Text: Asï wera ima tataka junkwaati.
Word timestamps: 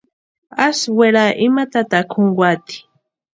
Asï 0.65 0.87
wera 0.97 1.23
ima 1.45 1.63
tataka 1.73 2.07
junkwaati. 2.11 2.77